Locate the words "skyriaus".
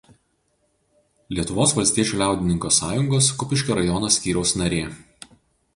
4.19-4.57